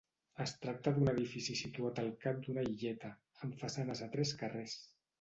[0.45, 3.15] Es tracta d'un edifici situat al cap d'una illeta,
[3.45, 4.81] amb façanes a tres carrers.